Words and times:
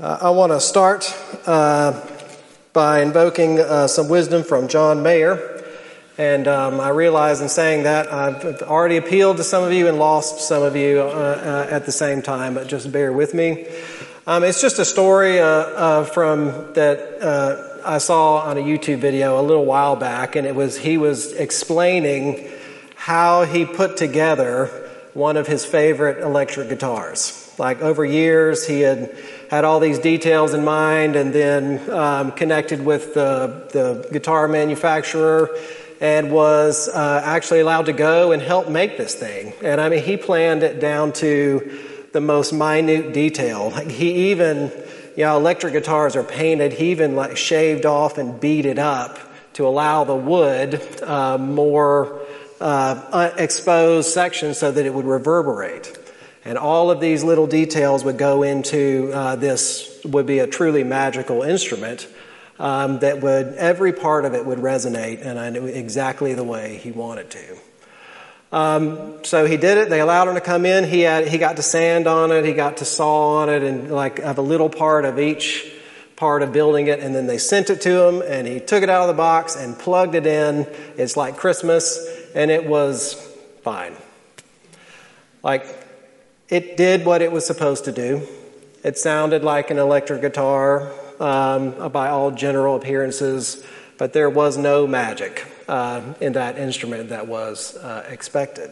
Uh, 0.00 0.16
I 0.22 0.30
want 0.30 0.50
to 0.50 0.60
start 0.60 1.14
uh, 1.44 1.92
by 2.72 3.02
invoking 3.02 3.60
uh, 3.60 3.86
some 3.86 4.08
wisdom 4.08 4.42
from 4.42 4.66
John 4.66 5.02
Mayer. 5.02 5.62
And 6.16 6.48
um, 6.48 6.80
I 6.80 6.88
realize 6.88 7.42
in 7.42 7.50
saying 7.50 7.82
that 7.82 8.10
I've 8.10 8.62
already 8.62 8.96
appealed 8.96 9.36
to 9.36 9.44
some 9.44 9.62
of 9.62 9.74
you 9.74 9.88
and 9.88 9.98
lost 9.98 10.40
some 10.40 10.62
of 10.62 10.74
you 10.74 11.02
uh, 11.02 11.04
uh, 11.04 11.66
at 11.70 11.84
the 11.84 11.92
same 11.92 12.22
time, 12.22 12.54
but 12.54 12.66
just 12.66 12.90
bear 12.90 13.12
with 13.12 13.34
me. 13.34 13.66
Um, 14.26 14.42
it's 14.42 14.62
just 14.62 14.78
a 14.78 14.86
story 14.86 15.38
uh, 15.38 16.04
from 16.04 16.72
that 16.72 17.82
I 17.84 17.98
saw 17.98 18.38
on 18.38 18.56
a 18.56 18.62
YouTube 18.62 19.00
video 19.00 19.38
a 19.38 19.42
little 19.42 19.66
while 19.66 19.96
back, 19.96 20.34
and 20.34 20.46
it 20.46 20.54
was 20.54 20.78
he 20.78 20.96
was 20.96 21.34
explaining 21.34 22.48
how 22.94 23.44
he 23.44 23.66
put 23.66 23.98
together 23.98 24.66
one 25.12 25.36
of 25.36 25.46
his 25.46 25.66
favorite 25.66 26.22
electric 26.22 26.70
guitars. 26.70 27.49
Like 27.60 27.82
over 27.82 28.04
years, 28.04 28.66
he 28.66 28.80
had 28.80 29.14
had 29.50 29.64
all 29.64 29.80
these 29.80 29.98
details 29.98 30.54
in 30.54 30.64
mind 30.64 31.14
and 31.14 31.32
then 31.32 31.90
um, 31.90 32.32
connected 32.32 32.82
with 32.84 33.12
the, 33.12 33.68
the 33.72 34.08
guitar 34.10 34.48
manufacturer 34.48 35.54
and 36.00 36.32
was 36.32 36.88
uh, 36.88 37.20
actually 37.22 37.60
allowed 37.60 37.86
to 37.86 37.92
go 37.92 38.32
and 38.32 38.40
help 38.40 38.70
make 38.70 38.96
this 38.96 39.14
thing. 39.14 39.52
And 39.62 39.78
I 39.78 39.90
mean, 39.90 40.02
he 40.02 40.16
planned 40.16 40.62
it 40.62 40.80
down 40.80 41.12
to 41.14 41.78
the 42.12 42.20
most 42.22 42.54
minute 42.54 43.12
detail. 43.12 43.70
Like 43.70 43.88
he 43.88 44.30
even, 44.30 44.72
you 45.14 45.24
know, 45.24 45.36
electric 45.36 45.74
guitars 45.74 46.16
are 46.16 46.24
painted. 46.24 46.72
He 46.72 46.92
even 46.92 47.14
like 47.14 47.36
shaved 47.36 47.84
off 47.84 48.16
and 48.16 48.40
beat 48.40 48.64
it 48.64 48.78
up 48.78 49.18
to 49.52 49.66
allow 49.66 50.04
the 50.04 50.16
wood 50.16 50.80
uh, 51.02 51.36
more 51.36 52.22
uh, 52.58 53.30
exposed 53.36 54.08
sections 54.08 54.56
so 54.56 54.70
that 54.70 54.86
it 54.86 54.94
would 54.94 55.04
reverberate. 55.04 55.98
And 56.44 56.56
all 56.56 56.90
of 56.90 57.00
these 57.00 57.22
little 57.22 57.46
details 57.46 58.04
would 58.04 58.18
go 58.18 58.42
into 58.42 59.10
uh, 59.12 59.36
this, 59.36 60.00
would 60.04 60.26
be 60.26 60.38
a 60.38 60.46
truly 60.46 60.84
magical 60.84 61.42
instrument 61.42 62.08
um, 62.58 62.98
that 63.00 63.20
would, 63.20 63.54
every 63.54 63.92
part 63.92 64.24
of 64.24 64.34
it 64.34 64.44
would 64.46 64.58
resonate 64.58 65.24
and 65.24 65.38
I 65.38 65.50
knew 65.50 65.66
exactly 65.66 66.34
the 66.34 66.44
way 66.44 66.76
he 66.76 66.92
wanted 66.92 67.30
to. 67.30 67.58
Um, 68.52 69.22
so 69.24 69.46
he 69.46 69.56
did 69.56 69.78
it. 69.78 69.90
They 69.90 70.00
allowed 70.00 70.28
him 70.28 70.34
to 70.34 70.40
come 70.40 70.66
in. 70.66 70.84
He 70.84 71.00
had, 71.00 71.28
he 71.28 71.38
got 71.38 71.56
to 71.56 71.62
sand 71.62 72.06
on 72.06 72.32
it. 72.32 72.44
He 72.44 72.52
got 72.52 72.78
to 72.78 72.84
saw 72.84 73.42
on 73.42 73.48
it 73.48 73.62
and 73.62 73.90
like 73.90 74.18
have 74.18 74.38
a 74.38 74.42
little 74.42 74.68
part 74.68 75.04
of 75.04 75.18
each 75.18 75.70
part 76.16 76.42
of 76.42 76.52
building 76.52 76.88
it. 76.88 77.00
And 77.00 77.14
then 77.14 77.26
they 77.26 77.38
sent 77.38 77.70
it 77.70 77.80
to 77.82 78.08
him 78.08 78.22
and 78.22 78.46
he 78.46 78.60
took 78.60 78.82
it 78.82 78.90
out 78.90 79.02
of 79.02 79.08
the 79.08 79.14
box 79.14 79.56
and 79.56 79.78
plugged 79.78 80.14
it 80.14 80.26
in. 80.26 80.66
It's 80.96 81.16
like 81.16 81.36
Christmas 81.36 81.98
and 82.34 82.50
it 82.50 82.66
was 82.66 83.14
fine. 83.62 83.94
Like 85.42 85.64
it 86.50 86.76
did 86.76 87.06
what 87.06 87.22
it 87.22 87.32
was 87.32 87.46
supposed 87.46 87.84
to 87.84 87.92
do. 87.92 88.26
It 88.82 88.98
sounded 88.98 89.44
like 89.44 89.70
an 89.70 89.78
electric 89.78 90.20
guitar 90.20 90.92
um, 91.20 91.90
by 91.90 92.08
all 92.08 92.30
general 92.30 92.76
appearances, 92.76 93.64
but 93.98 94.12
there 94.12 94.28
was 94.28 94.56
no 94.56 94.86
magic 94.86 95.46
uh, 95.68 96.02
in 96.20 96.32
that 96.32 96.58
instrument 96.58 97.10
that 97.10 97.28
was 97.28 97.76
uh, 97.76 98.04
expected. 98.08 98.70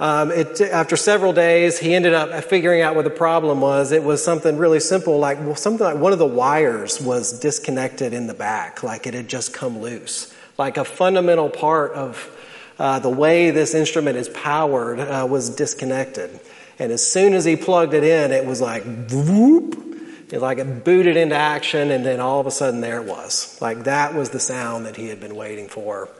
Um, 0.00 0.30
it, 0.30 0.60
after 0.60 0.96
several 0.96 1.32
days, 1.32 1.78
he 1.78 1.94
ended 1.94 2.14
up 2.14 2.44
figuring 2.44 2.82
out 2.82 2.94
what 2.94 3.04
the 3.04 3.10
problem 3.10 3.60
was. 3.60 3.90
It 3.90 4.04
was 4.04 4.22
something 4.22 4.56
really 4.56 4.78
simple, 4.78 5.18
like 5.18 5.40
well, 5.40 5.56
something 5.56 5.84
like 5.84 5.96
one 5.96 6.12
of 6.12 6.20
the 6.20 6.26
wires 6.26 7.00
was 7.00 7.38
disconnected 7.40 8.12
in 8.12 8.28
the 8.28 8.34
back, 8.34 8.82
like 8.84 9.08
it 9.08 9.14
had 9.14 9.28
just 9.28 9.52
come 9.52 9.80
loose. 9.80 10.32
Like 10.56 10.76
a 10.76 10.84
fundamental 10.84 11.48
part 11.48 11.92
of 11.92 12.30
uh, 12.78 13.00
the 13.00 13.10
way 13.10 13.50
this 13.50 13.74
instrument 13.74 14.16
is 14.16 14.28
powered 14.28 15.00
uh, 15.00 15.26
was 15.28 15.50
disconnected. 15.50 16.38
And 16.78 16.92
as 16.92 17.04
soon 17.04 17.34
as 17.34 17.44
he 17.44 17.56
plugged 17.56 17.94
it 17.94 18.04
in, 18.04 18.32
it 18.32 18.46
was 18.46 18.60
like 18.60 18.84
whoop. 18.84 19.84
It 20.30 20.40
like 20.40 20.58
it 20.58 20.84
booted 20.84 21.16
into 21.16 21.34
action, 21.34 21.90
and 21.90 22.04
then 22.04 22.20
all 22.20 22.38
of 22.38 22.46
a 22.46 22.50
sudden 22.50 22.80
there 22.80 23.00
it 23.00 23.06
was. 23.06 23.58
Like 23.60 23.84
that 23.84 24.14
was 24.14 24.30
the 24.30 24.40
sound 24.40 24.86
that 24.86 24.96
he 24.96 25.08
had 25.08 25.20
been 25.20 25.34
waiting 25.34 25.68
for 25.68 26.10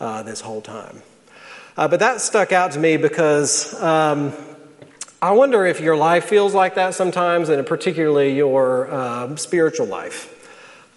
uh, 0.00 0.22
this 0.22 0.40
whole 0.40 0.60
time. 0.60 1.02
Uh, 1.76 1.88
but 1.88 2.00
that 2.00 2.20
stuck 2.20 2.52
out 2.52 2.72
to 2.72 2.78
me 2.78 2.96
because 2.96 3.74
um, 3.82 4.32
I 5.20 5.32
wonder 5.32 5.66
if 5.66 5.80
your 5.80 5.96
life 5.96 6.26
feels 6.26 6.54
like 6.54 6.76
that 6.76 6.94
sometimes, 6.94 7.48
and 7.48 7.66
particularly 7.66 8.34
your 8.34 8.90
uh, 8.90 9.36
spiritual 9.36 9.86
life. 9.86 10.32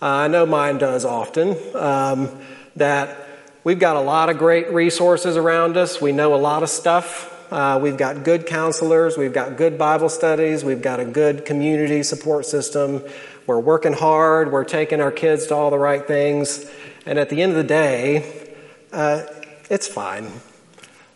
Uh, 0.01 0.05
I 0.05 0.27
know 0.27 0.45
mine 0.45 0.77
does 0.77 1.03
often. 1.03 1.57
Um, 1.75 2.29
that 2.75 3.27
we've 3.63 3.79
got 3.79 3.95
a 3.95 4.01
lot 4.01 4.29
of 4.29 4.37
great 4.37 4.71
resources 4.71 5.35
around 5.35 5.75
us. 5.75 5.99
We 5.99 6.11
know 6.11 6.33
a 6.33 6.37
lot 6.37 6.63
of 6.63 6.69
stuff. 6.69 7.35
Uh, 7.51 7.79
we've 7.81 7.97
got 7.97 8.23
good 8.23 8.45
counselors, 8.45 9.17
we've 9.17 9.33
got 9.33 9.57
good 9.57 9.77
Bible 9.77 10.09
studies, 10.09 10.63
we've 10.63 10.83
got 10.83 10.99
a 10.99 11.05
good 11.05 11.45
community 11.45 12.03
support 12.03 12.45
system. 12.45 13.03
We're 13.47 13.59
working 13.59 13.93
hard, 13.93 14.51
we're 14.51 14.65
taking 14.65 15.01
our 15.01 15.11
kids 15.11 15.47
to 15.47 15.55
all 15.55 15.71
the 15.71 15.79
right 15.79 16.05
things. 16.05 16.69
And 17.07 17.17
at 17.17 17.29
the 17.29 17.41
end 17.41 17.53
of 17.53 17.57
the 17.57 17.63
day, 17.63 18.45
uh, 18.93 19.23
it's 19.67 19.87
fine. 19.87 20.31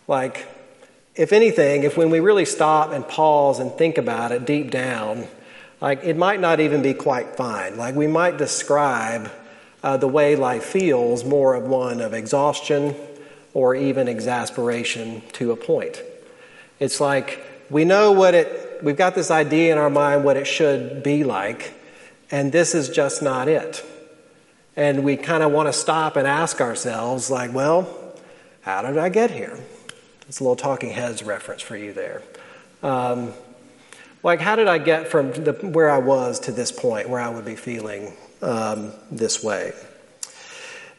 Like, 0.08 0.48
if 1.16 1.32
anything, 1.32 1.84
if 1.84 1.98
when 1.98 2.10
we 2.10 2.20
really 2.20 2.46
stop 2.46 2.92
and 2.92 3.08
pause 3.08 3.60
and 3.60 3.72
think 3.72 4.00
about 4.00 4.32
it 4.32 4.46
deep 4.46 4.72
down, 4.72 5.28
like 5.82 6.04
it 6.04 6.18
might 6.18 6.40
not 6.40 6.60
even 6.60 6.82
be 6.82 6.96
quite 6.96 7.36
fine. 7.36 7.78
Like 7.78 7.94
we 7.94 8.08
might 8.08 8.38
describe 8.38 9.32
uh, 9.84 9.98
the 9.98 10.08
way 10.08 10.36
life 10.36 10.64
feels 10.64 11.24
more 11.24 11.54
of 11.54 11.66
one 11.66 12.02
of 12.02 12.16
exhaustion 12.16 12.96
or 13.54 13.76
even 13.76 14.08
exasperation 14.08 15.22
to 15.34 15.52
a 15.52 15.56
point. 15.56 16.02
It's 16.84 17.00
like 17.00 17.40
we 17.70 17.86
know 17.86 18.12
what 18.12 18.34
it, 18.34 18.84
we've 18.84 18.98
got 18.98 19.16
this 19.16 19.32
idea 19.32 19.72
in 19.72 19.78
our 19.78 19.90
mind 19.90 20.26
what 20.26 20.36
it 20.36 20.46
should 20.46 21.02
be 21.02 21.24
like, 21.24 21.74
and 22.30 22.52
this 22.52 22.76
is 22.76 22.90
just 22.90 23.22
not 23.22 23.48
it. 23.48 23.86
And 24.76 25.06
we 25.06 25.16
kind 25.16 25.44
of 25.44 25.54
want 25.54 25.70
to 25.70 25.74
stop 25.74 26.18
and 26.18 26.28
ask 26.28 26.60
ourselves, 26.60 27.32
like, 27.32 27.54
well, 27.54 27.88
how 28.64 28.82
did 28.82 28.98
I 28.98 29.08
get 29.08 29.32
here? 29.32 29.58
It's 30.28 30.42
a 30.42 30.44
little 30.44 30.58
Talking 30.58 30.90
Heads 30.90 31.24
reference 31.24 31.62
for 31.62 31.78
you 31.78 31.94
there. 31.94 32.22
Um, 32.82 33.32
like, 34.22 34.42
how 34.42 34.58
did 34.58 34.68
I 34.68 34.78
get 34.78 35.08
from 35.08 35.32
the, 35.32 35.54
where 35.54 35.90
I 35.90 36.00
was 36.00 36.38
to 36.42 36.52
this 36.52 36.74
point 36.74 37.08
where 37.08 37.22
I 37.22 37.30
would 37.30 37.46
be 37.46 37.56
feeling 37.56 38.12
um, 38.42 38.92
this 39.10 39.42
way? 39.42 39.72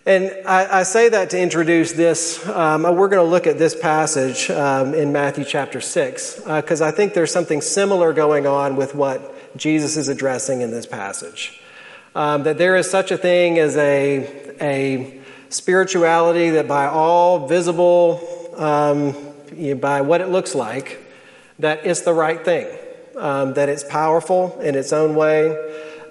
And 0.06 0.30
I, 0.46 0.80
I, 0.80 0.82
say 0.82 1.08
that 1.08 1.30
to 1.30 1.40
introduce 1.40 1.92
this. 1.92 2.46
Um, 2.46 2.82
we're 2.82 3.08
going 3.08 3.24
to 3.24 3.30
look 3.30 3.46
at 3.46 3.56
this 3.56 3.74
passage 3.74 4.50
um, 4.50 4.92
in 4.92 5.12
Matthew 5.12 5.46
chapter 5.46 5.80
6, 5.80 6.40
because 6.40 6.82
uh, 6.82 6.88
I 6.88 6.90
think 6.90 7.14
there's 7.14 7.32
something 7.32 7.62
similar 7.62 8.12
going 8.12 8.46
on 8.46 8.76
with 8.76 8.94
what 8.94 9.56
Jesus 9.56 9.96
is 9.96 10.08
addressing 10.08 10.60
in 10.60 10.70
this 10.70 10.84
passage. 10.84 11.58
Um, 12.14 12.42
that 12.42 12.58
there 12.58 12.76
is 12.76 12.90
such 12.90 13.12
a 13.12 13.16
thing 13.16 13.58
as 13.58 13.78
a, 13.78 14.54
a 14.60 15.20
spirituality 15.48 16.50
that, 16.50 16.68
by 16.68 16.84
all 16.84 17.48
visible, 17.48 18.20
um, 18.58 19.16
you 19.56 19.74
know, 19.74 19.80
by 19.80 20.02
what 20.02 20.20
it 20.20 20.28
looks 20.28 20.54
like, 20.54 21.00
that 21.60 21.86
it's 21.86 22.02
the 22.02 22.12
right 22.12 22.44
thing, 22.44 22.66
um, 23.16 23.54
that 23.54 23.70
it's 23.70 23.84
powerful 23.84 24.60
in 24.60 24.74
its 24.74 24.92
own 24.92 25.14
way, 25.14 25.56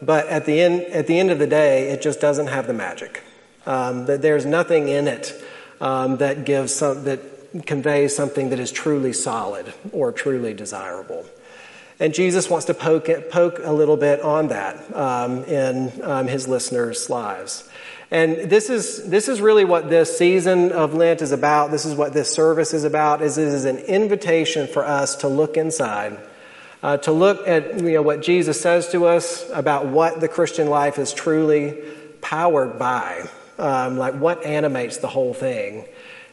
but 0.01 0.25
at 0.29 0.45
the 0.45 0.59
end, 0.59 0.81
at 0.81 1.05
the 1.05 1.19
end 1.19 1.29
of 1.29 1.37
the 1.37 1.45
day, 1.45 1.89
it 1.89 2.01
just 2.01 2.19
doesn't 2.19 2.47
have 2.47 2.65
the 2.65 2.73
magic. 2.73 3.22
Um, 3.65 4.05
that 4.07 4.21
there's 4.21 4.45
nothing 4.45 4.89
in 4.89 5.07
it 5.07 5.41
um, 5.79 6.17
that 6.17 6.45
gives 6.45 6.73
some, 6.73 7.05
that 7.05 7.19
conveys 7.65 8.15
something 8.15 8.49
that 8.49 8.59
is 8.59 8.71
truly 8.71 9.13
solid 9.13 9.73
or 9.91 10.11
truly 10.11 10.53
desirable. 10.53 11.25
And 11.99 12.13
Jesus 12.13 12.49
wants 12.49 12.65
to 12.65 12.73
poke, 12.73 13.07
it, 13.09 13.29
poke 13.29 13.59
a 13.63 13.71
little 13.71 13.97
bit 13.97 14.21
on 14.21 14.47
that 14.47 14.93
um, 14.95 15.43
in 15.45 15.91
um, 16.03 16.27
his 16.27 16.47
listeners' 16.47 17.09
lives. 17.09 17.69
And 18.09 18.49
this 18.49 18.69
is, 18.69 19.09
this 19.09 19.27
is 19.27 19.41
really 19.41 19.65
what 19.65 19.89
this 19.89 20.17
season 20.17 20.71
of 20.71 20.93
Lent 20.93 21.21
is 21.21 21.31
about. 21.31 21.71
This 21.71 21.85
is 21.85 21.95
what 21.95 22.13
this 22.13 22.31
service 22.31 22.73
is 22.73 22.83
about, 22.83 23.21
is 23.21 23.37
it 23.37 23.47
is 23.47 23.65
an 23.65 23.77
invitation 23.77 24.67
for 24.67 24.85
us 24.85 25.15
to 25.17 25.27
look 25.27 25.57
inside, 25.57 26.17
uh, 26.81 26.97
to 26.97 27.11
look 27.11 27.47
at 27.47 27.79
you 27.79 27.93
know, 27.93 28.01
what 28.01 28.21
Jesus 28.21 28.59
says 28.59 28.89
to 28.89 29.05
us 29.05 29.49
about 29.51 29.87
what 29.87 30.19
the 30.19 30.27
Christian 30.27 30.67
life 30.67 30.99
is 30.99 31.13
truly 31.13 31.77
powered 32.21 32.77
by 32.77 33.29
um, 33.57 33.97
like 33.97 34.15
what 34.15 34.45
animates 34.45 34.97
the 34.97 35.07
whole 35.07 35.33
thing, 35.33 35.85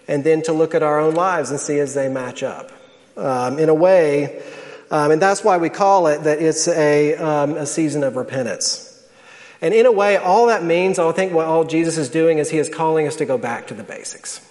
and 0.09 0.25
then 0.25 0.43
to 0.43 0.53
look 0.53 0.75
at 0.75 0.83
our 0.83 1.01
own 1.01 1.15
lives 1.15 1.51
and 1.51 1.61
see 1.61 1.79
as 1.79 1.95
they 1.95 2.09
match 2.09 2.43
up. 2.43 2.71
Um, 3.17 3.59
in 3.59 3.69
a 3.69 3.75
way, 3.75 4.43
um, 4.91 5.13
and 5.13 5.23
that's 5.23 5.45
why 5.45 5.59
we 5.59 5.69
call 5.69 6.09
it 6.09 6.25
that 6.25 6.41
it's 6.43 6.67
a, 6.67 7.15
um, 7.17 7.53
a 7.57 7.67
season 7.67 8.03
of 8.03 8.17
repentance. 8.17 8.87
And 9.61 9.75
in 9.75 9.87
a 9.87 9.93
way, 9.93 10.17
all 10.17 10.47
that 10.47 10.65
means, 10.65 10.99
I 10.99 11.13
think 11.13 11.33
what 11.33 11.47
all 11.47 11.65
Jesus 11.65 11.99
is 11.99 12.09
doing 12.09 12.39
is 12.39 12.51
he 12.51 12.59
is 12.59 12.69
calling 12.69 13.07
us 13.07 13.17
to 13.17 13.27
go 13.27 13.39
back 13.39 13.69
to 13.69 13.75
the 13.75 13.85
basics. 13.85 14.47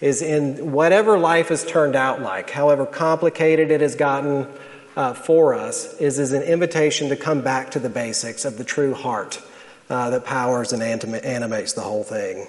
Is 0.00 0.22
in 0.22 0.72
whatever 0.72 1.18
life 1.18 1.48
has 1.48 1.64
turned 1.64 1.94
out 1.94 2.22
like, 2.22 2.48
however 2.48 2.86
complicated 2.86 3.70
it 3.70 3.82
has 3.82 3.96
gotten 3.96 4.46
uh, 4.96 5.12
for 5.12 5.52
us, 5.52 5.94
is, 6.00 6.18
is 6.18 6.32
an 6.32 6.42
invitation 6.42 7.10
to 7.10 7.16
come 7.16 7.42
back 7.42 7.72
to 7.72 7.80
the 7.80 7.90
basics 7.90 8.46
of 8.46 8.56
the 8.56 8.64
true 8.64 8.94
heart 8.94 9.42
uh, 9.90 10.10
that 10.10 10.24
powers 10.24 10.72
and 10.72 10.82
animates 10.82 11.74
the 11.74 11.82
whole 11.82 12.04
thing. 12.04 12.46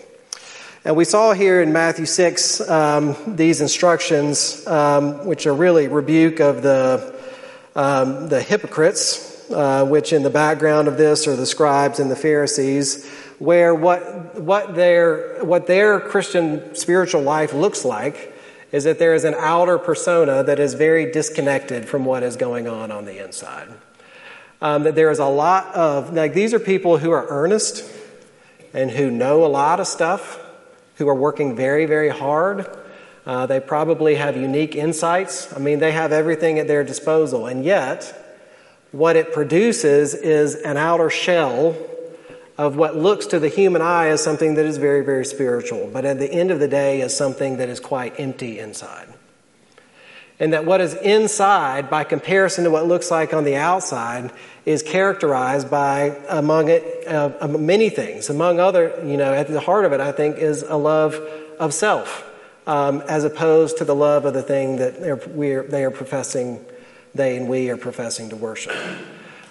And 0.86 0.96
we 0.96 1.04
saw 1.04 1.34
here 1.34 1.62
in 1.62 1.74
Matthew 1.74 2.06
6 2.06 2.70
um, 2.70 3.36
these 3.36 3.60
instructions, 3.60 4.66
um, 4.66 5.26
which 5.26 5.46
are 5.46 5.54
really 5.54 5.90
rebuke 5.90 6.40
of 6.40 6.64
the, 6.64 7.14
um, 7.76 8.30
the 8.30 8.42
hypocrites 8.42 9.32
uh, 9.52 9.86
which 9.86 10.14
in 10.14 10.24
the 10.24 10.30
background 10.30 10.88
of 10.88 10.98
this 10.98 11.28
are 11.28 11.36
the 11.36 11.46
scribes 11.46 12.00
and 12.00 12.10
the 12.10 12.16
Pharisees, 12.16 13.10
where 13.40 13.74
what, 13.74 14.40
what, 14.40 14.76
their, 14.76 15.44
what 15.44 15.68
their 15.68 16.00
Christian 16.00 16.76
spiritual 16.76 17.22
life 17.22 17.54
looks 17.54 17.84
like 17.84 18.34
is 18.72 18.86
that 18.86 19.00
there 19.00 19.14
is 19.14 19.26
an 19.26 19.36
outer 19.38 19.78
persona 19.78 20.44
that 20.44 20.60
is 20.60 20.74
very 20.74 21.12
disconnected 21.12 21.88
from 21.88 22.06
what 22.06 22.24
is 22.24 22.38
going 22.38 22.68
on 22.68 22.92
on 22.92 23.06
the 23.06 23.24
inside. 23.24 23.68
Um, 24.62 24.84
that 24.84 24.94
there 24.94 25.10
is 25.10 25.18
a 25.18 25.26
lot 25.26 25.74
of, 25.74 26.14
like, 26.14 26.36
these 26.36 26.54
are 26.54 26.60
people 26.60 26.98
who 26.98 27.10
are 27.10 27.26
earnest 27.30 27.84
and 28.74 28.92
who 28.92 29.10
know 29.10 29.44
a 29.44 29.48
lot 29.48 29.80
of 29.80 29.88
stuff, 29.88 30.40
who 30.98 31.08
are 31.10 31.16
working 31.16 31.56
very, 31.56 31.88
very 31.88 32.10
hard. 32.10 32.68
Uh, 33.26 33.48
they 33.48 33.60
probably 33.60 34.16
have 34.16 34.38
unique 34.38 34.76
insights. 34.76 35.52
I 35.52 35.60
mean, 35.60 35.80
they 35.80 35.92
have 35.92 36.12
everything 36.12 36.60
at 36.60 36.68
their 36.68 36.84
disposal. 36.84 37.48
And 37.48 37.66
yet, 37.66 38.16
what 38.92 39.16
it 39.16 39.34
produces 39.34 40.14
is 40.14 40.56
an 40.56 40.78
outer 40.78 41.10
shell 41.10 41.76
of 42.58 42.76
what 42.76 42.96
looks 42.96 43.26
to 43.28 43.40
the 43.40 43.48
human 43.48 43.82
eye 43.82 44.10
as 44.10 44.24
something 44.24 44.54
that 44.56 44.66
is 44.66 44.78
very, 44.78 45.04
very 45.04 45.26
spiritual, 45.26 45.90
but 45.92 46.06
at 46.06 46.20
the 46.20 46.32
end 46.32 46.52
of 46.52 46.60
the 46.60 46.68
day 46.68 47.02
is 47.02 47.16
something 47.16 47.58
that 47.58 47.70
is 47.70 47.80
quite 47.80 48.20
empty 48.20 48.60
inside. 48.60 49.08
And 50.42 50.54
that 50.54 50.66
what 50.66 50.82
is 50.82 50.96
inside, 50.96 51.88
by 51.88 52.04
comparison 52.04 52.64
to 52.64 52.72
what 52.72 52.88
looks 52.88 53.12
like 53.12 53.32
on 53.32 53.44
the 53.44 53.58
outside, 53.58 54.32
is 54.66 54.82
characterized 54.82 55.70
by, 55.70 56.18
among 56.30 56.70
it, 56.70 57.08
uh, 57.08 57.48
many 57.48 57.92
things. 57.92 58.28
Among 58.28 58.60
other, 58.60 59.00
you 59.06 59.18
know, 59.18 59.32
at 59.36 59.48
the 59.48 59.60
heart 59.60 59.86
of 59.86 59.94
it, 59.94 60.02
I 60.02 60.12
think, 60.12 60.38
is 60.38 60.64
a 60.64 60.78
love 60.78 61.14
of 61.60 61.76
self, 61.76 62.28
um, 62.66 63.02
as 63.02 63.24
opposed 63.24 63.78
to 63.78 63.86
the 63.86 63.94
love 63.94 64.26
of 64.26 64.34
the 64.34 64.42
thing 64.42 64.78
that 64.78 65.00
they're, 65.00 65.62
they 65.62 65.86
are 65.86 65.92
professing, 65.92 66.66
they 67.14 67.38
and 67.38 67.48
we 67.48 67.70
are 67.70 67.78
professing 67.78 68.30
to 68.30 68.36
worship. 68.36 68.76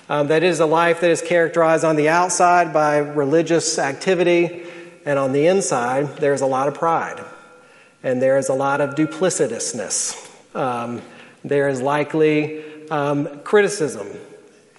Um, 0.08 0.26
that 0.26 0.42
is 0.42 0.58
a 0.58 0.66
life 0.66 1.02
that 1.02 1.10
is 1.12 1.22
characterized 1.22 1.84
on 1.84 1.94
the 1.94 2.08
outside 2.08 2.72
by 2.72 2.96
religious 2.96 3.78
activity, 3.78 4.64
and 5.04 5.20
on 5.20 5.30
the 5.30 5.46
inside, 5.46 6.16
there's 6.16 6.40
a 6.40 6.46
lot 6.46 6.66
of 6.66 6.74
pride, 6.74 7.24
and 8.02 8.20
there 8.20 8.38
is 8.38 8.48
a 8.48 8.54
lot 8.54 8.80
of 8.80 8.96
duplicitousness. 8.96 10.26
Um, 10.54 11.02
there 11.44 11.68
is 11.68 11.80
likely 11.80 12.62
um, 12.90 13.40
criticism 13.40 14.08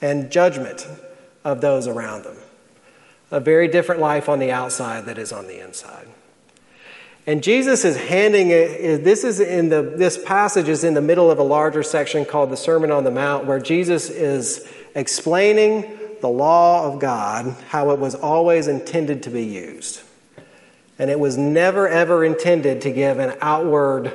and 0.02 0.32
judgment 0.32 0.88
of 1.44 1.62
those 1.62 1.88
around 1.88 2.24
them. 2.24 2.38
A 3.32 3.40
very 3.40 3.68
different 3.68 4.02
life 4.02 4.28
on 4.28 4.40
the 4.40 4.52
outside 4.52 5.06
that 5.06 5.18
is 5.18 5.32
on 5.32 5.48
the 5.48 5.64
inside. 5.64 6.08
And 7.28 7.44
Jesus 7.44 7.86
is 7.86 7.96
handing 7.98 8.50
it, 8.50 9.04
this 9.04 9.24
is 9.24 9.40
in 9.40 9.70
the, 9.70 9.82
this 9.82 10.22
passage 10.22 10.68
is 10.68 10.84
in 10.84 10.96
the 10.96 11.02
middle 11.02 11.30
of 11.30 11.38
a 11.38 11.44
larger 11.44 11.84
section 11.84 12.26
called 12.26 12.50
the 12.50 12.58
Sermon 12.58 12.92
on 12.92 13.04
the 13.04 13.12
Mount, 13.12 13.46
where 13.46 13.60
Jesus 13.60 14.10
is 14.10 14.68
explaining 14.96 15.98
the 16.22 16.30
law 16.30 16.92
of 16.92 17.00
God, 17.00 17.56
how 17.70 17.92
it 17.92 18.00
was 18.00 18.16
always 18.16 18.68
intended 18.68 19.24
to 19.24 19.30
be 19.30 19.44
used. 19.44 20.02
And 20.98 21.10
it 21.10 21.20
was 21.20 21.38
never, 21.38 21.88
ever 21.88 22.26
intended 22.26 22.82
to 22.82 22.92
give 22.92 23.20
an 23.20 23.38
outward 23.40 24.14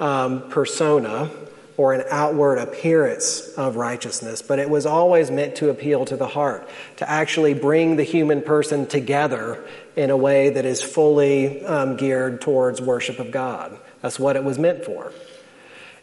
um, 0.00 0.48
persona 0.48 1.30
or 1.76 1.94
an 1.94 2.04
outward 2.10 2.56
appearance 2.56 3.48
of 3.56 3.76
righteousness, 3.76 4.42
but 4.42 4.58
it 4.58 4.68
was 4.68 4.84
always 4.84 5.30
meant 5.30 5.54
to 5.54 5.70
appeal 5.70 6.04
to 6.04 6.16
the 6.16 6.26
heart, 6.26 6.68
to 6.96 7.08
actually 7.08 7.54
bring 7.54 7.96
the 7.96 8.02
human 8.02 8.42
person 8.42 8.84
together 8.86 9.64
in 9.96 10.10
a 10.10 10.16
way 10.16 10.50
that 10.50 10.66
is 10.66 10.82
fully 10.82 11.64
um, 11.64 11.96
geared 11.96 12.40
towards 12.40 12.82
worship 12.82 13.18
of 13.18 13.30
God. 13.30 13.78
That's 14.02 14.18
what 14.18 14.36
it 14.36 14.44
was 14.44 14.58
meant 14.58 14.84
for. 14.84 15.12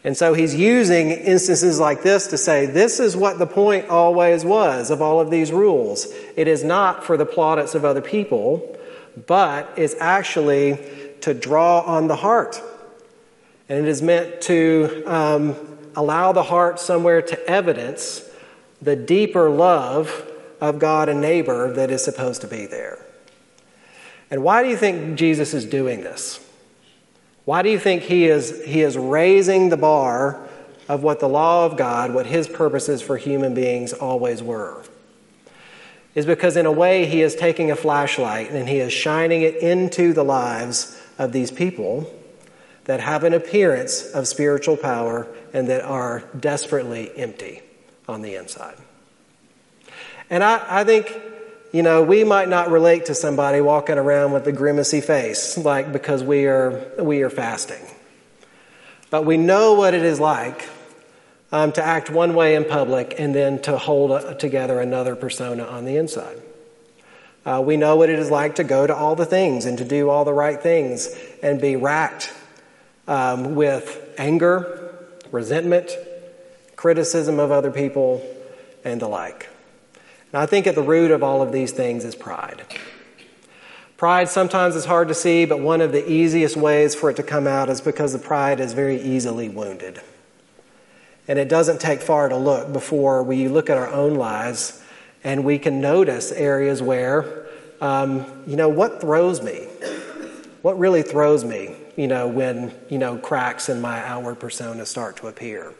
And 0.04 0.16
so 0.16 0.32
he's 0.34 0.54
using 0.54 1.10
instances 1.10 1.78
like 1.78 2.02
this 2.02 2.28
to 2.28 2.38
say, 2.38 2.66
this 2.66 2.98
is 2.98 3.16
what 3.16 3.38
the 3.38 3.46
point 3.46 3.88
always 3.88 4.44
was 4.44 4.90
of 4.90 5.02
all 5.02 5.20
of 5.20 5.30
these 5.30 5.52
rules. 5.52 6.06
It 6.36 6.48
is 6.48 6.64
not 6.64 7.04
for 7.04 7.16
the 7.16 7.26
plaudits 7.26 7.74
of 7.74 7.84
other 7.84 8.00
people, 8.00 8.76
but 9.26 9.72
it's 9.76 9.94
actually 10.00 10.78
to 11.20 11.34
draw 11.34 11.80
on 11.80 12.06
the 12.06 12.16
heart. 12.16 12.60
And 13.68 13.78
it 13.78 13.88
is 13.88 14.00
meant 14.00 14.40
to 14.42 15.04
um, 15.06 15.54
allow 15.94 16.32
the 16.32 16.42
heart 16.42 16.80
somewhere 16.80 17.20
to 17.20 17.48
evidence 17.48 18.28
the 18.80 18.96
deeper 18.96 19.50
love 19.50 20.30
of 20.60 20.78
God 20.78 21.08
and 21.08 21.20
neighbor 21.20 21.72
that 21.74 21.90
is 21.90 22.02
supposed 22.02 22.40
to 22.40 22.46
be 22.46 22.66
there. 22.66 23.04
And 24.30 24.42
why 24.42 24.62
do 24.62 24.68
you 24.68 24.76
think 24.76 25.18
Jesus 25.18 25.54
is 25.54 25.64
doing 25.64 26.02
this? 26.02 26.44
Why 27.44 27.62
do 27.62 27.70
you 27.70 27.78
think 27.78 28.02
he 28.02 28.26
is, 28.26 28.64
he 28.64 28.82
is 28.82 28.96
raising 28.96 29.70
the 29.70 29.76
bar 29.76 30.46
of 30.88 31.02
what 31.02 31.20
the 31.20 31.28
law 31.28 31.64
of 31.64 31.76
God, 31.76 32.12
what 32.12 32.26
his 32.26 32.46
purposes 32.46 33.00
for 33.00 33.16
human 33.16 33.54
beings 33.54 33.92
always 33.92 34.42
were? 34.42 34.84
Is 36.14 36.26
because, 36.26 36.56
in 36.56 36.66
a 36.66 36.72
way, 36.72 37.06
he 37.06 37.22
is 37.22 37.34
taking 37.34 37.70
a 37.70 37.76
flashlight 37.76 38.50
and 38.50 38.68
he 38.68 38.78
is 38.78 38.92
shining 38.92 39.42
it 39.42 39.56
into 39.56 40.12
the 40.12 40.24
lives 40.24 41.00
of 41.18 41.32
these 41.32 41.50
people 41.50 42.12
that 42.88 43.00
have 43.00 43.22
an 43.22 43.34
appearance 43.34 44.02
of 44.12 44.26
spiritual 44.26 44.74
power 44.74 45.28
and 45.52 45.68
that 45.68 45.82
are 45.82 46.24
desperately 46.40 47.14
empty 47.18 47.60
on 48.08 48.22
the 48.22 48.34
inside. 48.34 48.76
And 50.30 50.42
I, 50.42 50.80
I 50.80 50.84
think 50.84 51.14
you 51.70 51.82
know, 51.82 52.02
we 52.02 52.24
might 52.24 52.48
not 52.48 52.70
relate 52.70 53.04
to 53.06 53.14
somebody 53.14 53.60
walking 53.60 53.98
around 53.98 54.32
with 54.32 54.46
a 54.46 54.52
grimacy 54.52 55.02
face, 55.02 55.58
like 55.58 55.92
because 55.92 56.24
we 56.24 56.46
are, 56.46 56.90
we 56.98 57.20
are 57.20 57.28
fasting. 57.28 57.84
But 59.10 59.26
we 59.26 59.36
know 59.36 59.74
what 59.74 59.92
it 59.92 60.02
is 60.02 60.18
like 60.18 60.66
um, 61.52 61.72
to 61.72 61.84
act 61.84 62.08
one 62.08 62.34
way 62.34 62.54
in 62.54 62.64
public 62.64 63.16
and 63.18 63.34
then 63.34 63.60
to 63.62 63.76
hold 63.76 64.38
together 64.38 64.80
another 64.80 65.14
persona 65.14 65.64
on 65.64 65.84
the 65.84 65.98
inside. 65.98 66.40
Uh, 67.44 67.62
we 67.62 67.76
know 67.76 67.96
what 67.96 68.08
it 68.08 68.18
is 68.18 68.30
like 68.30 68.54
to 68.54 68.64
go 68.64 68.86
to 68.86 68.96
all 68.96 69.14
the 69.14 69.26
things 69.26 69.66
and 69.66 69.76
to 69.76 69.84
do 69.84 70.08
all 70.08 70.24
the 70.24 70.32
right 70.32 70.62
things 70.62 71.14
and 71.42 71.60
be 71.60 71.76
racked 71.76 72.32
um, 73.08 73.56
with 73.56 74.14
anger, 74.18 74.94
resentment, 75.32 75.90
criticism 76.76 77.40
of 77.40 77.50
other 77.50 77.72
people, 77.72 78.22
and 78.84 79.00
the 79.00 79.08
like. 79.08 79.48
And 80.32 80.40
I 80.40 80.46
think 80.46 80.68
at 80.68 80.76
the 80.76 80.82
root 80.82 81.10
of 81.10 81.24
all 81.24 81.42
of 81.42 81.50
these 81.50 81.72
things 81.72 82.04
is 82.04 82.14
pride. 82.14 82.62
Pride 83.96 84.28
sometimes 84.28 84.76
is 84.76 84.84
hard 84.84 85.08
to 85.08 85.14
see, 85.14 85.44
but 85.44 85.58
one 85.58 85.80
of 85.80 85.90
the 85.90 86.08
easiest 86.08 86.56
ways 86.56 86.94
for 86.94 87.10
it 87.10 87.16
to 87.16 87.24
come 87.24 87.48
out 87.48 87.68
is 87.68 87.80
because 87.80 88.12
the 88.12 88.18
pride 88.20 88.60
is 88.60 88.72
very 88.72 89.00
easily 89.00 89.48
wounded. 89.48 90.00
And 91.26 91.38
it 91.38 91.48
doesn't 91.48 91.80
take 91.80 92.00
far 92.00 92.28
to 92.28 92.36
look 92.36 92.72
before 92.72 93.24
we 93.24 93.48
look 93.48 93.68
at 93.68 93.76
our 93.76 93.88
own 93.88 94.14
lives 94.14 94.80
and 95.24 95.44
we 95.44 95.58
can 95.58 95.80
notice 95.80 96.30
areas 96.30 96.80
where, 96.80 97.46
um, 97.80 98.24
you 98.46 98.54
know, 98.56 98.68
what 98.68 99.00
throws 99.00 99.42
me? 99.42 99.66
What 100.62 100.78
really 100.78 101.02
throws 101.02 101.44
me, 101.44 101.74
you 101.98 102.06
know, 102.06 102.28
when, 102.28 102.72
you 102.88 102.96
know, 102.96 103.18
cracks 103.18 103.68
in 103.68 103.80
my 103.80 103.98
outward 104.06 104.36
persona 104.36 104.86
start 104.86 105.16
to 105.16 105.26
appear? 105.26 105.74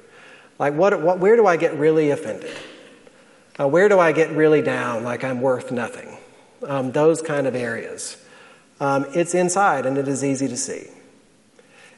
Like, 0.59 0.75
what, 0.75 1.01
what, 1.01 1.21
where 1.21 1.37
do 1.37 1.47
I 1.47 1.57
get 1.57 1.79
really 1.79 2.11
offended? 2.11 2.57
Uh, 3.59 3.69
where 3.69 3.89
do 3.89 4.01
I 4.01 4.11
get 4.11 4.33
really 4.33 4.61
down, 4.61 5.05
like 5.05 5.23
I'm 5.23 5.41
worth 5.41 5.71
nothing? 5.71 6.19
Um, 6.67 6.91
those 6.91 7.23
kind 7.23 7.47
of 7.47 7.55
areas. 7.55 8.17
Um, 8.81 9.07
it's 9.15 9.33
inside 9.33 9.87
and 9.87 9.97
it 9.97 10.09
is 10.09 10.25
easy 10.25 10.49
to 10.49 10.57
see. 10.57 10.89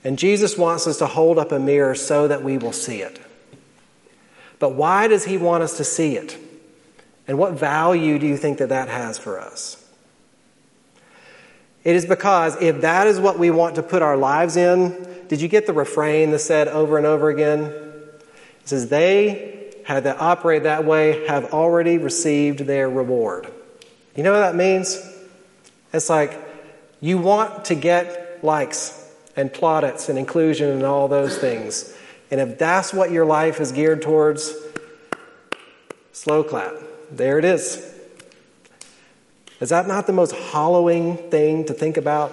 And 0.05 0.19
Jesus 0.19 0.59
wants 0.59 0.87
us 0.87 0.99
to 0.99 1.07
hold 1.07 1.39
up 1.39 1.51
a 1.51 1.59
mirror 1.59 1.95
so 1.95 2.29
that 2.29 2.45
we 2.45 2.59
will 2.59 2.75
see 2.75 3.01
it. 3.01 3.19
But 4.59 4.75
why 4.75 5.09
does 5.09 5.25
he 5.25 5.39
want 5.39 5.63
us 5.63 5.79
to 5.79 5.85
see 5.85 6.17
it? 6.17 6.37
And 7.27 7.39
what 7.39 7.55
value 7.55 8.19
do 8.19 8.27
you 8.27 8.37
think 8.37 8.59
that 8.59 8.69
that 8.69 8.89
has 8.89 9.17
for 9.17 9.41
us? 9.41 9.83
It 11.83 11.97
is 11.97 12.05
because 12.07 12.61
if 12.61 12.83
that 12.83 13.07
is 13.07 13.19
what 13.19 13.39
we 13.39 13.51
want 13.51 13.77
to 13.77 13.83
put 13.83 14.03
our 14.03 14.17
lives 14.17 14.57
in, 14.57 15.27
did 15.29 15.41
you 15.41 15.49
get 15.49 15.67
the 15.67 15.73
refrain 15.73 16.31
that 16.31 16.41
said 16.41 16.69
over 16.69 16.99
and 16.99 17.07
over 17.07 17.31
again? 17.31 17.63
It 17.63 18.69
says, 18.69 18.89
They 18.89 19.73
had 19.85 20.05
that 20.05 20.21
operate 20.21 20.65
that 20.65 20.85
way 20.85 21.27
have 21.27 21.53
already 21.55 21.99
received 21.99 22.61
their 22.61 22.89
reward. 22.89 23.47
You 24.15 24.23
know 24.23 24.33
what 24.33 24.41
that 24.41 24.57
means? 24.57 25.01
It's 25.93 26.11
like 26.11 26.39
you 27.01 27.19
want 27.19 27.67
to 27.67 27.75
get 27.75 28.45
likes 28.45 28.97
and 29.37 29.53
plaudits 29.53 30.09
and 30.09 30.19
inclusion 30.19 30.69
and 30.69 30.83
all 30.83 31.09
those 31.09 31.39
things. 31.39 31.97
And 32.31 32.41
if 32.41 32.59
that's 32.59 32.93
what 32.93 33.11
your 33.11 33.25
life 33.25 33.61
is 33.61 33.73
geared 33.73 34.03
towards, 34.03 34.55
slow 36.13 36.45
clap. 36.45 36.75
There 37.11 37.39
it 37.39 37.45
is. 37.45 37.90
Is 39.61 39.69
that 39.69 39.87
not 39.87 40.07
the 40.07 40.13
most 40.13 40.35
hollowing 40.35 41.17
thing 41.17 41.67
to 41.67 41.75
think 41.75 41.97
about? 41.97 42.33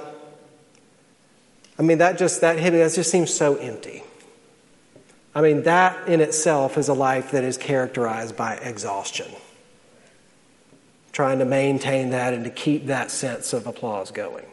I 1.78 1.82
mean, 1.82 2.00
that 2.00 2.18
just 2.18 2.42
that 2.42 2.58
hit 2.58 2.72
that 2.72 2.94
just 2.94 3.12
seems 3.12 3.34
so 3.34 3.56
empty. 3.58 4.04
I 5.36 5.42
mean, 5.42 5.64
that 5.64 6.08
in 6.08 6.22
itself 6.22 6.78
is 6.78 6.88
a 6.88 6.94
life 6.94 7.32
that 7.32 7.44
is 7.44 7.58
characterized 7.58 8.36
by 8.36 8.56
exhaustion. 8.56 9.28
Trying 11.12 11.40
to 11.40 11.46
maintain 11.46 12.12
that 12.12 12.34
and 12.34 12.44
to 12.46 12.50
keep 12.50 12.88
that 12.88 13.12
sense 13.12 13.54
of 13.54 13.68
applause 13.68 14.10
going. 14.10 14.46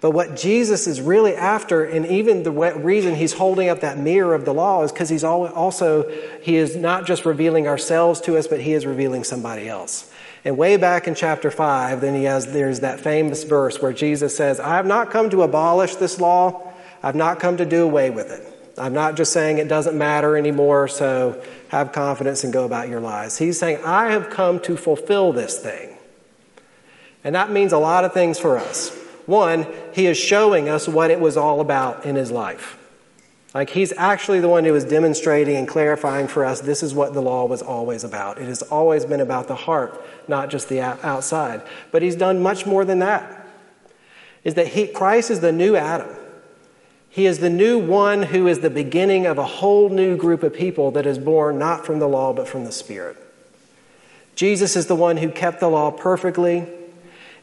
But 0.00 0.10
what 0.10 0.36
Jesus 0.36 0.86
is 0.86 1.00
really 1.00 1.34
after, 1.34 1.84
and 1.84 2.06
even 2.06 2.42
the 2.42 2.52
reason 2.52 3.14
he's 3.14 3.32
holding 3.32 3.70
up 3.70 3.80
that 3.80 3.98
mirror 3.98 4.34
of 4.34 4.44
the 4.44 4.52
law, 4.52 4.82
is 4.82 4.92
because 4.92 5.08
he's 5.08 5.24
also, 5.24 6.10
he 6.42 6.56
is 6.56 6.76
not 6.76 7.06
just 7.06 7.24
revealing 7.24 7.66
ourselves 7.66 8.20
to 8.22 8.36
us, 8.36 8.46
but 8.46 8.60
he 8.60 8.74
is 8.74 8.84
revealing 8.84 9.24
somebody 9.24 9.66
else. 9.66 10.12
And 10.44 10.58
way 10.58 10.76
back 10.76 11.08
in 11.08 11.14
chapter 11.14 11.50
5, 11.50 12.00
then 12.02 12.14
he 12.14 12.24
has, 12.24 12.52
there's 12.52 12.80
that 12.80 13.00
famous 13.00 13.44
verse 13.44 13.80
where 13.80 13.94
Jesus 13.94 14.36
says, 14.36 14.60
I 14.60 14.76
have 14.76 14.86
not 14.86 15.10
come 15.10 15.30
to 15.30 15.42
abolish 15.42 15.94
this 15.96 16.20
law, 16.20 16.72
I've 17.02 17.14
not 17.14 17.40
come 17.40 17.56
to 17.56 17.64
do 17.64 17.84
away 17.84 18.10
with 18.10 18.30
it. 18.30 18.50
I'm 18.76 18.92
not 18.92 19.16
just 19.16 19.32
saying 19.32 19.58
it 19.58 19.68
doesn't 19.68 19.96
matter 19.96 20.36
anymore, 20.36 20.88
so 20.88 21.42
have 21.68 21.92
confidence 21.92 22.44
and 22.44 22.52
go 22.52 22.64
about 22.64 22.88
your 22.88 23.00
lives. 23.00 23.38
He's 23.38 23.58
saying, 23.58 23.78
I 23.84 24.10
have 24.10 24.30
come 24.30 24.60
to 24.60 24.76
fulfill 24.76 25.32
this 25.32 25.58
thing. 25.58 25.96
And 27.22 27.34
that 27.34 27.50
means 27.50 27.72
a 27.72 27.78
lot 27.78 28.04
of 28.04 28.12
things 28.12 28.38
for 28.38 28.58
us. 28.58 28.94
One, 29.26 29.66
he 29.94 30.06
is 30.06 30.18
showing 30.18 30.68
us 30.68 30.86
what 30.86 31.10
it 31.10 31.20
was 31.20 31.36
all 31.36 31.60
about 31.60 32.04
in 32.04 32.16
his 32.16 32.30
life. 32.30 32.78
Like 33.54 33.70
he's 33.70 33.92
actually 33.96 34.40
the 34.40 34.48
one 34.48 34.64
who 34.64 34.74
is 34.74 34.84
demonstrating 34.84 35.56
and 35.56 35.68
clarifying 35.68 36.26
for 36.26 36.44
us 36.44 36.60
this 36.60 36.82
is 36.82 36.92
what 36.92 37.14
the 37.14 37.22
law 37.22 37.46
was 37.46 37.62
always 37.62 38.02
about. 38.02 38.38
It 38.38 38.46
has 38.46 38.62
always 38.62 39.04
been 39.04 39.20
about 39.20 39.46
the 39.46 39.54
heart, 39.54 40.04
not 40.26 40.50
just 40.50 40.68
the 40.68 40.80
outside. 40.80 41.62
But 41.92 42.02
he's 42.02 42.16
done 42.16 42.42
much 42.42 42.66
more 42.66 42.84
than 42.84 42.98
that. 42.98 43.46
Is 44.42 44.54
that 44.54 44.68
he, 44.68 44.88
Christ 44.88 45.30
is 45.30 45.38
the 45.40 45.52
new 45.52 45.76
Adam. 45.76 46.14
He 47.08 47.26
is 47.26 47.38
the 47.38 47.48
new 47.48 47.78
one 47.78 48.24
who 48.24 48.48
is 48.48 48.58
the 48.58 48.70
beginning 48.70 49.24
of 49.24 49.38
a 49.38 49.46
whole 49.46 49.88
new 49.88 50.16
group 50.16 50.42
of 50.42 50.52
people 50.52 50.90
that 50.90 51.06
is 51.06 51.16
born 51.16 51.56
not 51.56 51.86
from 51.86 52.00
the 52.00 52.08
law 52.08 52.32
but 52.32 52.48
from 52.48 52.64
the 52.64 52.72
Spirit. 52.72 53.16
Jesus 54.34 54.74
is 54.74 54.88
the 54.88 54.96
one 54.96 55.18
who 55.18 55.30
kept 55.30 55.60
the 55.60 55.68
law 55.68 55.92
perfectly 55.92 56.66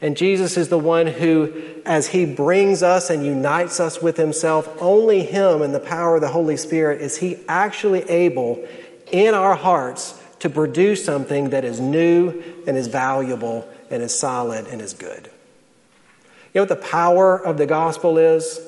and 0.02 0.16
Jesus 0.16 0.56
is 0.56 0.68
the 0.68 0.78
one 0.78 1.06
who, 1.06 1.80
as 1.86 2.08
he 2.08 2.26
brings 2.26 2.82
us 2.82 3.08
and 3.08 3.24
unites 3.24 3.78
us 3.78 4.02
with 4.02 4.16
himself, 4.16 4.68
only 4.82 5.22
him 5.22 5.62
and 5.62 5.72
the 5.72 5.80
power 5.80 6.16
of 6.16 6.20
the 6.20 6.28
Holy 6.28 6.56
Spirit 6.56 7.00
is 7.00 7.16
he 7.16 7.38
actually 7.48 8.02
able 8.10 8.66
in 9.12 9.32
our 9.32 9.54
hearts 9.54 10.20
to 10.40 10.50
produce 10.50 11.04
something 11.04 11.50
that 11.50 11.64
is 11.64 11.78
new 11.78 12.42
and 12.66 12.76
is 12.76 12.88
valuable 12.88 13.68
and 13.90 14.02
is 14.02 14.12
solid 14.12 14.66
and 14.66 14.82
is 14.82 14.92
good. 14.92 15.30
You 16.52 16.58
know 16.58 16.62
what 16.62 16.68
the 16.68 16.76
power 16.88 17.38
of 17.38 17.56
the 17.56 17.66
gospel 17.66 18.18
is? 18.18 18.60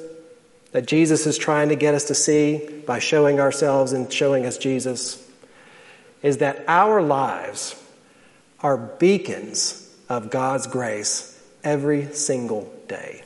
That 0.71 0.87
Jesus 0.87 1.27
is 1.27 1.37
trying 1.37 1.71
to 1.71 1.77
get 1.77 1.95
us 1.95 2.05
to 2.05 2.15
see 2.15 2.83
by 2.87 3.01
showing 3.01 3.41
ourselves 3.41 3.93
and 3.93 4.13
showing 4.13 4.47
us 4.47 4.57
Jesus? 4.57 5.21
Is 6.23 6.39
that 6.39 6.65
our 6.69 7.03
lives 7.03 7.75
are 8.61 8.77
beacons 8.77 9.84
of 10.09 10.31
God's 10.31 10.67
grace 10.67 11.43
every 11.63 12.13
single 12.13 12.73
day. 12.89 13.23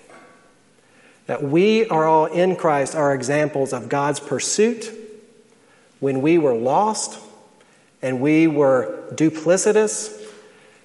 That 1.26 1.42
we 1.42 1.86
are 1.88 2.06
all 2.06 2.26
in 2.26 2.56
Christ 2.56 2.94
are 2.94 3.14
examples 3.14 3.72
of 3.72 3.88
God's 3.88 4.20
pursuit 4.20 4.90
when 6.00 6.22
we 6.22 6.38
were 6.38 6.54
lost 6.54 7.18
and 8.00 8.20
we 8.20 8.46
were 8.46 9.04
duplicitous 9.12 10.14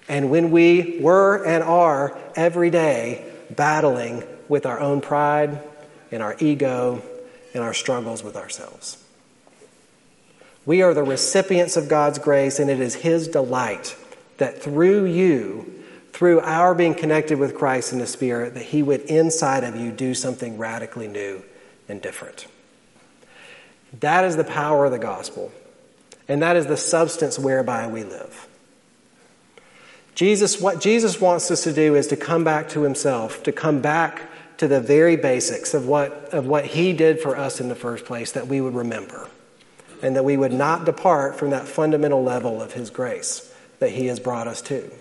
and 0.09 0.29
when 0.29 0.51
we 0.51 0.97
were 0.99 1.45
and 1.45 1.63
are 1.63 2.17
every 2.35 2.69
day 2.69 3.31
battling 3.49 4.23
with 4.49 4.65
our 4.65 4.79
own 4.79 4.99
pride 4.99 5.63
and 6.11 6.21
our 6.21 6.35
ego 6.39 7.01
and 7.53 7.63
our 7.63 7.73
struggles 7.73 8.23
with 8.23 8.35
ourselves. 8.35 8.97
We 10.65 10.81
are 10.81 10.93
the 10.93 11.03
recipients 11.03 11.75
of 11.75 11.89
God's 11.89 12.19
grace, 12.19 12.57
and 12.57 12.69
it 12.69 12.79
is 12.79 12.95
His 12.95 13.27
delight 13.27 13.95
that 14.37 14.61
through 14.61 15.05
you 15.05 15.82
through 16.13 16.39
our 16.41 16.75
being 16.75 16.93
connected 16.93 17.39
with 17.39 17.55
Christ 17.55 17.91
in 17.91 17.99
the 17.99 18.07
Spirit, 18.07 18.53
that 18.53 18.63
He 18.63 18.83
would 18.83 19.01
inside 19.01 19.63
of 19.63 19.75
you 19.75 19.91
do 19.91 20.13
something 20.13 20.57
radically 20.57 21.07
new 21.07 21.43
and 21.89 22.01
different. 22.01 22.45
That 23.99 24.23
is 24.23 24.37
the 24.37 24.43
power 24.43 24.85
of 24.85 24.91
the 24.91 24.99
gospel, 24.99 25.51
and 26.27 26.41
that 26.41 26.55
is 26.55 26.67
the 26.67 26.77
substance 26.77 27.37
whereby 27.37 27.87
we 27.87 28.03
live. 28.03 28.47
Jesus, 30.15 30.61
what 30.61 30.79
Jesus 30.79 31.19
wants 31.19 31.49
us 31.49 31.63
to 31.63 31.73
do 31.73 31.95
is 31.95 32.07
to 32.07 32.15
come 32.15 32.43
back 32.43 32.69
to 32.69 32.83
Himself, 32.83 33.41
to 33.43 33.51
come 33.51 33.81
back 33.81 34.29
to 34.57 34.67
the 34.67 34.79
very 34.79 35.15
basics 35.15 35.73
of 35.73 35.87
what, 35.87 36.11
of 36.31 36.45
what 36.45 36.65
He 36.65 36.93
did 36.93 37.19
for 37.19 37.35
us 37.35 37.59
in 37.59 37.69
the 37.69 37.75
first 37.75 38.05
place, 38.05 38.31
that 38.33 38.47
we 38.47 38.61
would 38.61 38.75
remember, 38.75 39.27
and 40.03 40.15
that 40.15 40.23
we 40.23 40.37
would 40.37 40.53
not 40.53 40.85
depart 40.85 41.35
from 41.35 41.49
that 41.49 41.67
fundamental 41.67 42.23
level 42.23 42.61
of 42.61 42.73
His 42.73 42.91
grace 42.91 43.51
that 43.79 43.89
He 43.89 44.05
has 44.05 44.19
brought 44.19 44.47
us 44.47 44.61
to. 44.61 44.91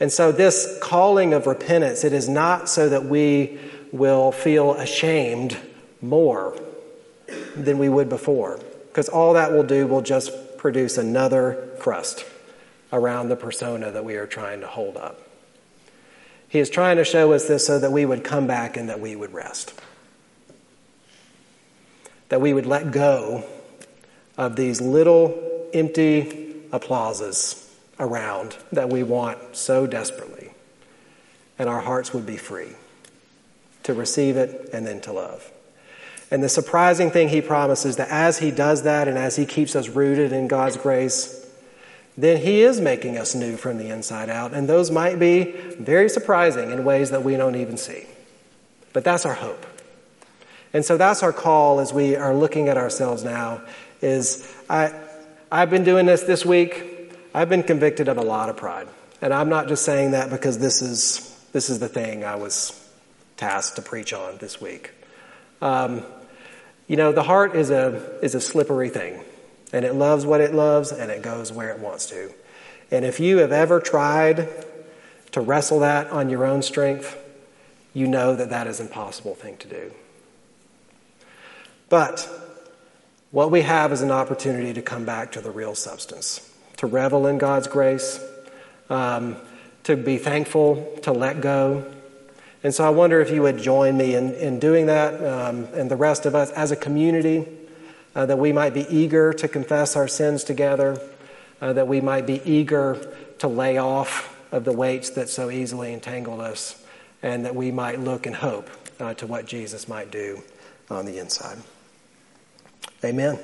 And 0.00 0.12
so, 0.12 0.32
this 0.32 0.78
calling 0.80 1.32
of 1.32 1.46
repentance, 1.46 2.04
it 2.04 2.12
is 2.12 2.28
not 2.28 2.68
so 2.68 2.88
that 2.88 3.04
we 3.04 3.58
will 3.92 4.32
feel 4.32 4.74
ashamed 4.74 5.56
more 6.02 6.58
than 7.56 7.78
we 7.78 7.88
would 7.88 8.08
before, 8.08 8.60
because 8.88 9.08
all 9.08 9.34
that 9.34 9.52
will 9.52 9.62
do 9.62 9.86
will 9.86 10.02
just 10.02 10.58
produce 10.58 10.98
another 10.98 11.70
crust 11.78 12.24
around 12.92 13.28
the 13.28 13.36
persona 13.36 13.90
that 13.92 14.04
we 14.04 14.16
are 14.16 14.26
trying 14.26 14.60
to 14.60 14.66
hold 14.66 14.96
up. 14.96 15.20
He 16.48 16.58
is 16.58 16.70
trying 16.70 16.96
to 16.96 17.04
show 17.04 17.32
us 17.32 17.46
this 17.46 17.66
so 17.66 17.78
that 17.78 17.90
we 17.90 18.04
would 18.04 18.24
come 18.24 18.46
back 18.46 18.76
and 18.76 18.88
that 18.88 19.00
we 19.00 19.16
would 19.16 19.32
rest. 19.32 19.74
That 22.28 22.40
we 22.40 22.52
would 22.52 22.66
let 22.66 22.90
go 22.92 23.44
of 24.36 24.56
these 24.56 24.80
little 24.80 25.68
empty 25.72 26.62
applauses 26.72 27.63
around 27.98 28.56
that 28.72 28.88
we 28.88 29.02
want 29.02 29.56
so 29.56 29.86
desperately. 29.86 30.50
And 31.58 31.68
our 31.68 31.80
hearts 31.80 32.12
would 32.12 32.26
be 32.26 32.36
free 32.36 32.70
to 33.84 33.94
receive 33.94 34.36
it 34.36 34.70
and 34.72 34.86
then 34.86 35.00
to 35.02 35.12
love. 35.12 35.50
And 36.30 36.42
the 36.42 36.48
surprising 36.48 37.10
thing 37.10 37.28
he 37.28 37.40
promises 37.40 37.96
that 37.96 38.08
as 38.08 38.38
he 38.38 38.50
does 38.50 38.82
that 38.82 39.06
and 39.06 39.16
as 39.16 39.36
he 39.36 39.46
keeps 39.46 39.76
us 39.76 39.88
rooted 39.88 40.32
in 40.32 40.48
God's 40.48 40.76
grace, 40.76 41.46
then 42.16 42.38
he 42.40 42.62
is 42.62 42.80
making 42.80 43.18
us 43.18 43.34
new 43.34 43.56
from 43.56 43.78
the 43.78 43.88
inside 43.90 44.30
out. 44.30 44.52
And 44.52 44.68
those 44.68 44.90
might 44.90 45.18
be 45.18 45.52
very 45.78 46.08
surprising 46.08 46.70
in 46.70 46.84
ways 46.84 47.10
that 47.10 47.22
we 47.22 47.36
don't 47.36 47.56
even 47.56 47.76
see. 47.76 48.06
But 48.92 49.04
that's 49.04 49.26
our 49.26 49.34
hope. 49.34 49.64
And 50.72 50.84
so 50.84 50.96
that's 50.96 51.22
our 51.22 51.32
call 51.32 51.78
as 51.78 51.92
we 51.92 52.16
are 52.16 52.34
looking 52.34 52.68
at 52.68 52.76
ourselves 52.76 53.22
now 53.22 53.62
is 54.00 54.52
I, 54.68 54.92
I've 55.50 55.70
been 55.70 55.84
doing 55.84 56.06
this 56.06 56.22
this 56.22 56.44
week 56.44 56.93
I've 57.36 57.48
been 57.48 57.64
convicted 57.64 58.06
of 58.06 58.16
a 58.16 58.22
lot 58.22 58.48
of 58.48 58.56
pride. 58.56 58.86
And 59.20 59.34
I'm 59.34 59.48
not 59.48 59.66
just 59.66 59.84
saying 59.84 60.12
that 60.12 60.30
because 60.30 60.58
this 60.58 60.80
is, 60.80 61.36
this 61.52 61.68
is 61.68 61.80
the 61.80 61.88
thing 61.88 62.24
I 62.24 62.36
was 62.36 62.80
tasked 63.36 63.76
to 63.76 63.82
preach 63.82 64.12
on 64.12 64.36
this 64.38 64.60
week. 64.60 64.92
Um, 65.60 66.04
you 66.86 66.96
know, 66.96 67.10
the 67.10 67.24
heart 67.24 67.56
is 67.56 67.70
a, 67.70 68.18
is 68.22 68.36
a 68.36 68.40
slippery 68.40 68.88
thing, 68.88 69.24
and 69.72 69.84
it 69.84 69.94
loves 69.94 70.24
what 70.24 70.40
it 70.40 70.54
loves, 70.54 70.92
and 70.92 71.10
it 71.10 71.22
goes 71.22 71.50
where 71.50 71.70
it 71.70 71.80
wants 71.80 72.06
to. 72.10 72.30
And 72.92 73.04
if 73.04 73.18
you 73.18 73.38
have 73.38 73.50
ever 73.50 73.80
tried 73.80 74.48
to 75.32 75.40
wrestle 75.40 75.80
that 75.80 76.10
on 76.10 76.28
your 76.28 76.44
own 76.44 76.62
strength, 76.62 77.18
you 77.94 78.06
know 78.06 78.36
that 78.36 78.50
that 78.50 78.68
is 78.68 78.78
an 78.78 78.86
impossible 78.86 79.34
thing 79.34 79.56
to 79.56 79.68
do. 79.68 79.92
But 81.88 82.28
what 83.32 83.50
we 83.50 83.62
have 83.62 83.90
is 83.90 84.02
an 84.02 84.12
opportunity 84.12 84.72
to 84.74 84.82
come 84.82 85.04
back 85.04 85.32
to 85.32 85.40
the 85.40 85.50
real 85.50 85.74
substance 85.74 86.48
to 86.84 86.88
revel 86.88 87.26
in 87.26 87.38
God's 87.38 87.66
grace, 87.66 88.22
um, 88.90 89.36
to 89.84 89.96
be 89.96 90.18
thankful, 90.18 90.98
to 91.02 91.12
let 91.12 91.40
go. 91.40 91.90
And 92.62 92.74
so 92.74 92.84
I 92.84 92.90
wonder 92.90 93.22
if 93.22 93.30
you 93.30 93.40
would 93.40 93.56
join 93.56 93.96
me 93.96 94.14
in, 94.14 94.34
in 94.34 94.58
doing 94.58 94.86
that 94.86 95.14
um, 95.14 95.64
and 95.72 95.90
the 95.90 95.96
rest 95.96 96.26
of 96.26 96.34
us 96.34 96.50
as 96.50 96.72
a 96.72 96.76
community, 96.76 97.46
uh, 98.14 98.26
that 98.26 98.38
we 98.38 98.52
might 98.52 98.74
be 98.74 98.86
eager 98.90 99.32
to 99.32 99.48
confess 99.48 99.96
our 99.96 100.06
sins 100.06 100.44
together, 100.44 101.00
uh, 101.62 101.72
that 101.72 101.88
we 101.88 102.02
might 102.02 102.26
be 102.26 102.42
eager 102.44 103.14
to 103.38 103.48
lay 103.48 103.78
off 103.78 104.38
of 104.52 104.64
the 104.64 104.72
weights 104.72 105.08
that 105.10 105.30
so 105.30 105.50
easily 105.50 105.92
entangle 105.92 106.40
us, 106.42 106.84
and 107.22 107.46
that 107.46 107.54
we 107.54 107.70
might 107.70 107.98
look 107.98 108.26
and 108.26 108.36
hope 108.36 108.68
uh, 109.00 109.14
to 109.14 109.26
what 109.26 109.46
Jesus 109.46 109.88
might 109.88 110.10
do 110.10 110.42
on 110.90 111.06
the 111.06 111.18
inside. 111.18 111.56
Amen. 113.02 113.38